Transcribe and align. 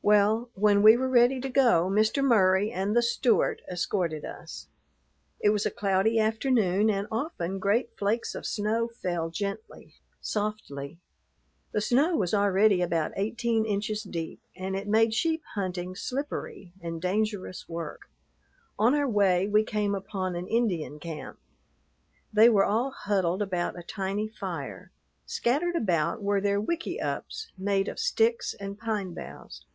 Well, 0.00 0.48
when 0.54 0.80
we 0.82 0.96
were 0.96 1.08
ready 1.10 1.38
to 1.38 1.50
go, 1.50 1.90
Mr. 1.90 2.24
Murry 2.24 2.72
and 2.72 2.96
the 2.96 3.02
Stewart 3.02 3.60
escorted 3.70 4.24
us. 4.24 4.66
It 5.38 5.50
was 5.50 5.66
a 5.66 5.70
cloudy 5.70 6.18
afternoon 6.18 6.88
and 6.88 7.06
often 7.12 7.58
great 7.58 7.94
flakes 7.98 8.34
of 8.34 8.46
snow 8.46 8.88
fell 8.88 9.28
gently, 9.28 9.96
softly. 10.18 10.98
The 11.72 11.82
snow 11.82 12.16
was 12.16 12.32
already 12.32 12.80
about 12.80 13.12
eighteen 13.16 13.66
inches 13.66 14.02
deep, 14.02 14.40
and 14.56 14.74
it 14.74 14.88
made 14.88 15.12
sheep 15.12 15.42
hunting 15.54 15.94
slippery 15.94 16.72
and 16.80 17.02
dangerous 17.02 17.68
work. 17.68 18.08
On 18.78 18.94
our 18.94 19.08
way 19.08 19.46
we 19.46 19.62
came 19.62 19.94
upon 19.94 20.34
an 20.36 20.46
Indian 20.48 20.98
camp. 20.98 21.38
They 22.32 22.48
were 22.48 22.64
all 22.64 22.92
huddled 22.92 23.42
about 23.42 23.78
a 23.78 23.82
tiny 23.82 24.28
fire; 24.28 24.90
scattered 25.26 25.76
about 25.76 26.22
were 26.22 26.40
their 26.40 26.62
wikiups 26.62 27.50
made 27.58 27.88
of 27.88 27.98
sticks 27.98 28.54
and 28.54 28.78
pine 28.78 29.12
boughs. 29.12 29.66